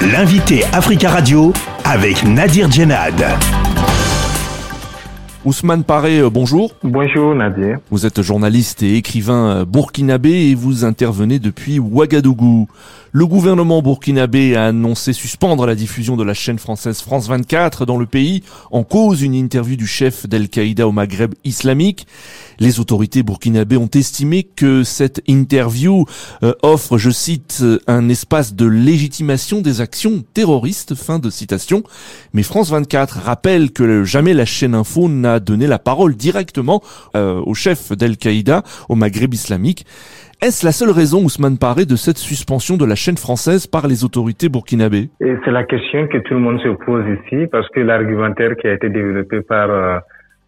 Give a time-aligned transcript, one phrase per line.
[0.00, 1.52] L'invité Africa Radio
[1.84, 3.67] avec Nadir Djenad.
[5.44, 6.72] Ousmane Paré, euh, bonjour.
[6.82, 7.78] Bonjour Nadir.
[7.92, 12.66] Vous êtes journaliste et écrivain euh, burkinabé et vous intervenez depuis Ouagadougou.
[13.12, 17.96] Le gouvernement burkinabé a annoncé suspendre la diffusion de la chaîne française France 24 dans
[17.96, 22.06] le pays en cause une interview du chef d'Al-Qaïda au Maghreb islamique.
[22.58, 26.04] Les autorités burkinabées ont estimé que cette interview
[26.42, 31.84] euh, offre, je cite, un espace de légitimation des actions terroristes, fin de citation.
[32.34, 36.80] Mais France 24 rappelle que jamais la chaîne info n'a donné la parole directement
[37.14, 39.84] euh, au chef d'Al-Qaïda au Maghreb islamique.
[40.40, 44.04] Est-ce la seule raison, Ousmane Paré, de cette suspension de la chaîne française par les
[44.04, 45.08] autorités burkinabées?
[45.18, 48.74] C'est la question que tout le monde se pose ici, parce que l'argumentaire qui a
[48.74, 49.98] été développé par euh,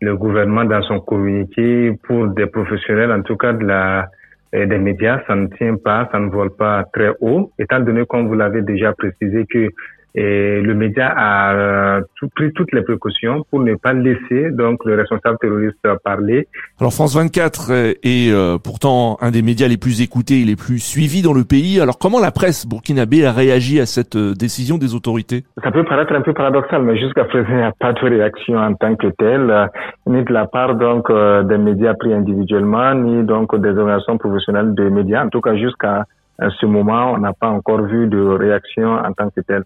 [0.00, 4.08] le gouvernement dans son communiqué pour des professionnels, en tout cas de la,
[4.56, 8.04] euh, des médias, ça ne tient pas, ça ne vole pas très haut, étant donné,
[8.06, 9.68] comme vous l'avez déjà précisé, que
[10.16, 14.82] et le média a euh, tout, pris toutes les précautions pour ne pas laisser donc
[14.86, 16.48] le responsable terroriste parler.
[16.80, 17.70] Alors France 24
[18.02, 21.44] est euh, pourtant un des médias les plus écoutés et les plus suivis dans le
[21.44, 21.82] pays.
[21.82, 25.44] Alors comment la presse burkinabé a réagi à cette euh, décision des autorités?
[25.62, 28.56] Ça peut paraître un peu paradoxal, mais jusqu'à présent il n'y a pas de réaction
[28.56, 29.68] en tant que telle,
[30.06, 34.88] ni de la part donc des médias pris individuellement, ni donc des organisations professionnelles de
[34.88, 35.26] médias.
[35.26, 36.06] En tout cas jusqu'à
[36.38, 39.64] ce moment, on n'a pas encore vu de réaction en tant que telle.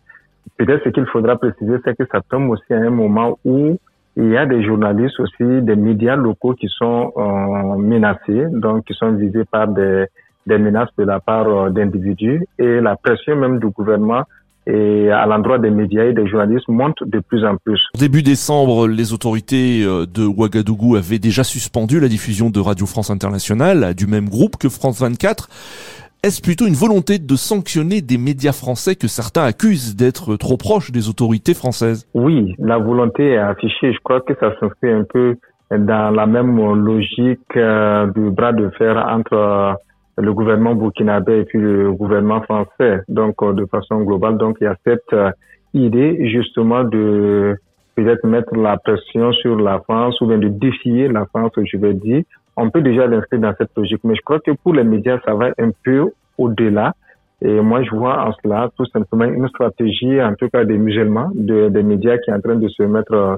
[0.60, 3.78] Peut-être ce qu'il faudra préciser, c'est que ça tombe aussi à un moment où
[4.18, 8.92] il y a des journalistes aussi, des médias locaux qui sont euh, menacés, donc qui
[8.92, 10.04] sont visés par des,
[10.46, 14.24] des menaces de la part euh, d'individus et la pression même du gouvernement
[14.66, 17.80] et à l'endroit des médias et des journalistes monte de plus en plus.
[17.98, 23.08] Début décembre, les autorités euh, de Ouagadougou avaient déjà suspendu la diffusion de Radio France
[23.08, 25.48] Internationale, du même groupe que France 24.
[26.22, 30.90] Est-ce plutôt une volonté de sanctionner des médias français que certains accusent d'être trop proches
[30.90, 32.06] des autorités françaises?
[32.12, 33.94] Oui, la volonté est affichée.
[33.94, 35.36] Je crois que ça s'inscrit un peu
[35.70, 39.72] dans la même logique euh, du bras de fer entre euh,
[40.18, 43.00] le gouvernement burkinabé et puis le gouvernement français.
[43.08, 45.16] Donc, euh, de façon globale, donc il y a cette
[45.72, 47.56] idée justement de
[47.94, 51.94] peut-être mettre la pression sur la France ou bien de défier la France, je vais
[51.94, 52.24] dire,
[52.60, 54.02] on peut déjà l'inscrire dans cette logique.
[54.04, 56.94] Mais je crois que pour les médias, ça va un peu au-delà.
[57.42, 61.30] Et moi, je vois en cela tout simplement une stratégie, en tout cas des musulmans,
[61.34, 63.36] des médias qui est en train de se mettre euh,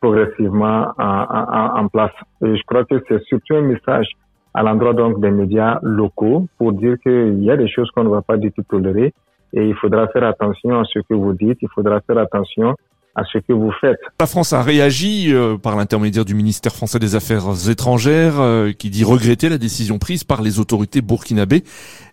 [0.00, 2.12] progressivement en, place.
[2.44, 4.08] Et je crois que c'est surtout un message
[4.52, 8.08] à l'endroit donc des médias locaux pour dire qu'il y a des choses qu'on ne
[8.08, 9.12] va pas du tout tolérer
[9.52, 12.74] et il faudra faire attention à ce que vous dites, il faudra faire attention
[13.16, 13.98] à ce que vous faites.
[14.20, 18.90] La France a réagi euh, par l'intermédiaire du ministère français des Affaires étrangères euh, qui
[18.90, 21.62] dit regretter la décision prise par les autorités burkinabées.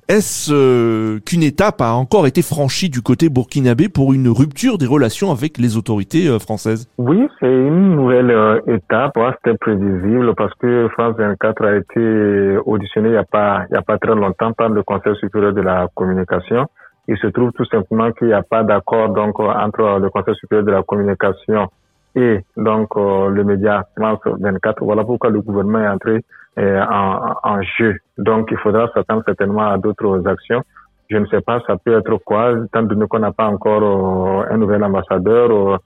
[0.09, 4.85] Est-ce euh, qu'une étape a encore été franchie du côté burkinabé pour une rupture des
[4.85, 6.89] relations avec les autorités françaises?
[6.97, 9.17] Oui, c'est une nouvelle étape.
[9.43, 13.77] C'était prévisible parce que France 24 a été auditionné il n'y a pas il y
[13.77, 16.67] a pas très longtemps par le Conseil supérieur de la communication.
[17.07, 20.65] Il se trouve tout simplement qu'il n'y a pas d'accord donc entre le Conseil supérieur
[20.65, 21.69] de la communication
[22.15, 24.83] et donc euh, le média France 24.
[24.83, 26.23] Voilà pourquoi le gouvernement est entré
[26.59, 27.97] euh, en, en, jeu.
[28.17, 30.61] Donc il faudra s'attendre certainement à d'autres actions.
[31.09, 34.53] Je ne sais pas, ça peut être quoi, tant donné qu'on n'a pas encore euh,
[34.53, 35.79] un nouvel ambassadeur.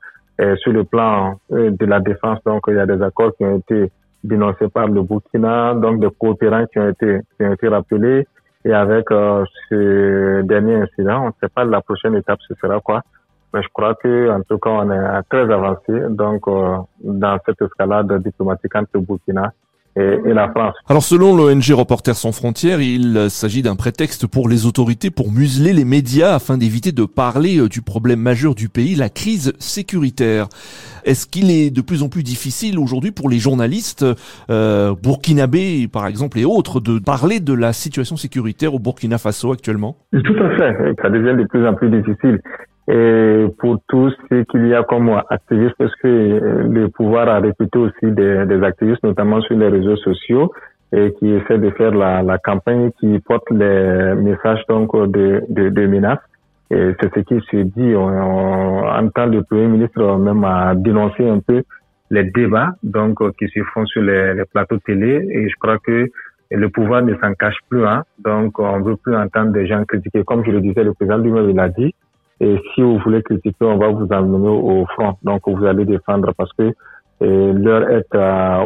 [0.61, 3.91] sur le plan de la défense, donc il y a des accords qui ont été
[4.23, 8.27] dénoncés par le Burkina, donc des coopérants qui ont été qui ont été rappelés.
[8.67, 12.81] Et avec euh, ce dernier incident, on ne sait pas la prochaine étape ce sera
[12.81, 13.01] quoi.
[13.53, 17.61] Mais je crois que en tout cas on est très avancé donc euh, dans cette
[17.61, 19.53] escalade diplomatique entre Burkina
[19.97, 20.75] et, la France.
[20.87, 25.73] Alors selon l'ONG Reporters sans frontières, il s'agit d'un prétexte pour les autorités pour museler
[25.73, 30.47] les médias afin d'éviter de parler euh, du problème majeur du pays, la crise sécuritaire.
[31.05, 34.05] Est-ce qu'il est de plus en plus difficile aujourd'hui pour les journalistes
[34.49, 39.51] euh, burkinabés, par exemple, et autres, de parler de la situation sécuritaire au Burkina Faso
[39.51, 39.97] actuellement?
[40.11, 40.95] Tout à fait.
[41.01, 42.41] Ça devient de plus en plus difficile.
[42.89, 47.77] Et pour tous ce qu'il y a comme activistes, parce que le pouvoir a réputé
[47.77, 50.53] aussi des, des, activistes, notamment sur les réseaux sociaux,
[50.93, 55.67] et qui essaient de faire la, la campagne qui porte les messages donc de, de,
[55.67, 56.19] de menaces.
[56.71, 57.93] Et c'est ce qui se dit.
[57.93, 61.63] On, on, entend le Premier ministre même à dénoncer un peu
[62.09, 65.27] les débats donc qui se font sur les, les plateaux télé.
[65.29, 66.07] Et je crois que
[66.51, 67.85] le pouvoir ne s'en cache plus.
[67.85, 68.03] Hein.
[68.23, 70.23] Donc on veut plus entendre des gens critiquer.
[70.23, 71.93] Comme je le disais, le président lui-même il a dit
[72.39, 75.15] et si vous voulez critiquer, on va vous amener au front.
[75.23, 76.71] Donc, vous allez défendre parce que
[77.19, 78.15] l'heure est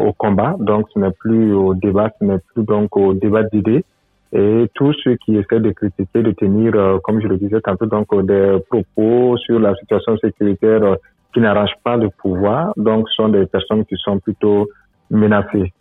[0.06, 0.56] au combat.
[0.58, 3.84] Donc, ce n'est plus au débat, ce n'est plus donc au débat d'idées.
[4.32, 6.72] et tous ceux qui essaient de critiquer, de tenir,
[7.02, 10.96] comme je le disais tantôt, donc des propos sur la situation sécuritaire
[11.32, 14.68] qui n'arrangent pas le pouvoir, donc sont des personnes qui sont plutôt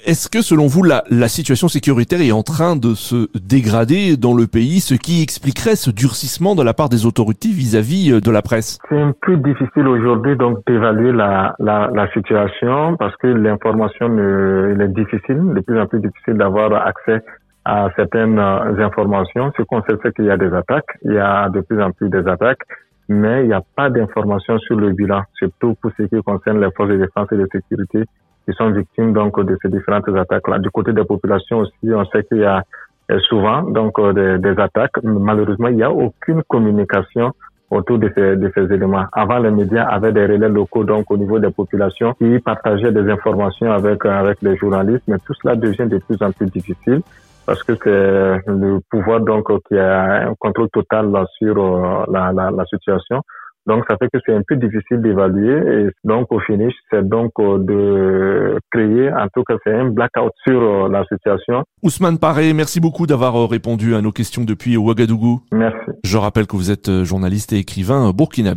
[0.06, 4.34] Est-ce que selon vous, la, la situation sécuritaire est en train de se dégrader dans
[4.34, 8.42] le pays, ce qui expliquerait ce durcissement de la part des autorités vis-à-vis de la
[8.42, 8.78] presse?
[8.90, 14.88] C'est un peu difficile aujourd'hui donc d'évaluer la, la, la, situation parce que l'information est
[14.90, 17.22] difficile, de plus en plus difficile d'avoir accès
[17.64, 19.52] à certaines informations.
[19.56, 21.92] Ce qu'on sait, c'est qu'il y a des attaques, il y a de plus en
[21.92, 22.64] plus des attaques
[23.10, 26.72] mais il n'y a pas d'informations sur le bilan, surtout pour ce qui concerne les
[26.72, 28.06] forces de défense et de sécurité
[28.46, 30.60] qui sont victimes donc de ces différentes attaques-là.
[30.60, 32.64] Du côté des populations aussi, on sait qu'il y a
[33.12, 35.04] euh, souvent donc euh, des, attaques.
[35.04, 37.34] Malheureusement, il n'y a aucune communication
[37.70, 39.06] autour de ces, de ces éléments.
[39.14, 43.10] Avant, les médias avaient des relais locaux, donc au niveau des populations, qui partageaient des
[43.10, 47.02] informations avec, avec les journalistes, mais tout cela devient de plus en plus difficile
[47.46, 52.52] parce que c'est le pouvoir donc qui a un contrôle total sur euh, la, la,
[52.52, 53.22] la situation.
[53.68, 55.86] Donc, ça fait que c'est un peu difficile d'évaluer.
[55.86, 60.32] Et donc, au finish, c'est donc euh, de créer, en tout cas, c'est un blackout
[60.48, 61.64] sur euh, la situation.
[61.84, 65.42] Ousmane Paré, merci beaucoup d'avoir répondu à nos questions depuis Ouagadougou.
[65.52, 65.92] Merci.
[66.04, 68.52] Je rappelle que vous êtes journaliste et écrivain burkinabé.